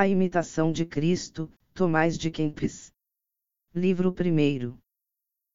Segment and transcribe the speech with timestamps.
[0.00, 2.92] A imitação de Cristo, Tomás de Kempis.
[3.74, 4.78] Livro 1.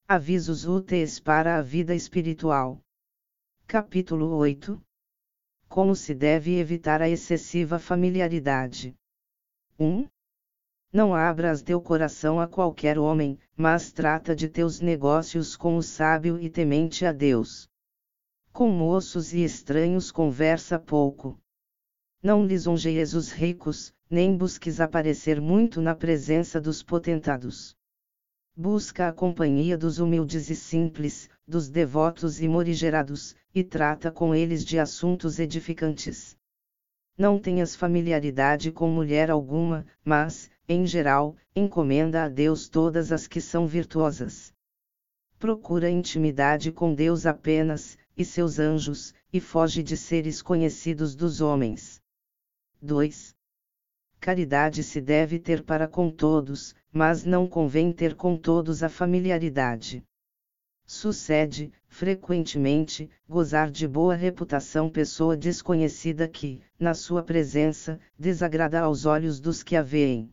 [0.05, 2.81] Avisos úteis para a vida espiritual.
[3.65, 4.81] Capítulo 8.
[5.69, 8.93] Como se deve evitar a excessiva familiaridade.
[9.79, 10.09] 1.
[10.91, 16.37] Não abras teu coração a qualquer homem, mas trata de teus negócios com o sábio
[16.37, 17.69] e temente a Deus.
[18.51, 21.39] Com moços e estranhos conversa pouco.
[22.21, 27.75] Não lisonjeies os ricos, nem busques aparecer muito na presença dos potentados.
[28.55, 34.63] Busca a companhia dos humildes e simples, dos devotos e morigerados, e trata com eles
[34.63, 36.37] de assuntos edificantes.
[37.17, 43.41] Não tenhas familiaridade com mulher alguma, mas, em geral, encomenda a Deus todas as que
[43.41, 44.53] são virtuosas.
[45.39, 51.99] Procura intimidade com Deus apenas, e seus anjos, e foge de seres conhecidos dos homens.
[52.79, 53.35] 2.
[54.23, 60.01] Caridade se deve ter para com todos, mas não convém ter com todos a familiaridade.
[60.85, 69.41] Sucede, frequentemente, gozar de boa reputação pessoa desconhecida que, na sua presença, desagrada aos olhos
[69.41, 70.31] dos que a veem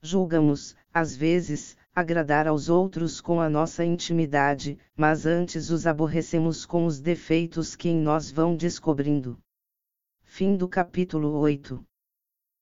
[0.00, 6.86] julgamos, às vezes, agradar aos outros com a nossa intimidade, mas antes os aborrecemos com
[6.86, 9.36] os defeitos que em nós vão descobrindo.
[10.22, 11.84] Fim do capítulo 8